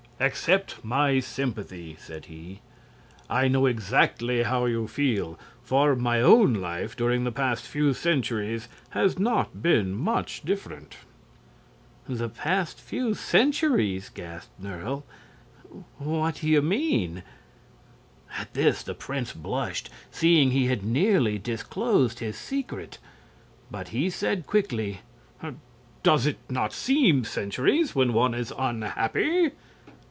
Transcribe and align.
"Accept 0.23 0.85
my 0.85 1.19
sympathy!" 1.19 1.95
said 1.99 2.25
he. 2.25 2.59
"I 3.27 3.47
know 3.47 3.65
exactly 3.65 4.43
how 4.43 4.65
you 4.65 4.87
feel, 4.87 5.39
for 5.63 5.95
my 5.95 6.21
own 6.21 6.53
life 6.53 6.95
during 6.95 7.23
the 7.23 7.31
past 7.31 7.63
few 7.65 7.91
centuries 7.95 8.67
has 8.91 9.17
not 9.17 9.63
been 9.63 9.93
much 9.95 10.43
different." 10.45 10.97
"The 12.07 12.29
past 12.29 12.79
few 12.79 13.15
centuries!" 13.15 14.09
gasped 14.13 14.51
Nerle. 14.61 15.01
"What 15.97 16.35
do 16.35 16.47
you 16.49 16.61
mean?" 16.61 17.23
At 18.37 18.53
this 18.53 18.83
the 18.83 18.93
prince 18.93 19.33
blushed, 19.33 19.89
seeing 20.11 20.51
he 20.51 20.67
had 20.67 20.83
nearly 20.85 21.39
disclosed 21.39 22.19
his 22.19 22.37
secret. 22.37 22.99
But 23.71 23.87
he 23.87 24.11
said, 24.11 24.45
quickly: 24.45 24.99
"Does 26.03 26.27
it 26.27 26.37
not 26.47 26.73
seem 26.73 27.23
centuries 27.23 27.95
when 27.95 28.13
one 28.13 28.35
is 28.35 28.53
unhappy?" 28.55 29.53